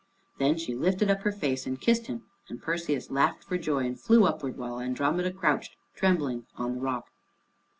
Then 0.39 0.57
she 0.57 0.73
lifted 0.73 1.11
up 1.11 1.21
her 1.21 1.31
face 1.31 1.67
and 1.67 1.79
kissed 1.79 2.07
him, 2.07 2.23
and 2.49 2.59
Perseus 2.59 3.11
laughed 3.11 3.43
for 3.43 3.59
joy 3.59 3.85
and 3.85 3.99
flew 3.99 4.25
upward, 4.25 4.57
while 4.57 4.79
Andromeda 4.79 5.31
crouched 5.31 5.75
trembling 5.95 6.47
on 6.57 6.73
the 6.73 6.81
rock. 6.81 7.11